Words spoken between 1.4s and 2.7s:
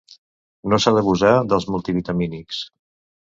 dels multivitamínics.